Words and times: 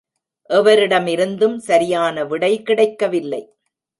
எவரிடமிருந்தும் 0.49 1.57
சரியான 1.57 2.23
விடை 2.25 2.51
கிடைக்வில்லை. 2.61 3.41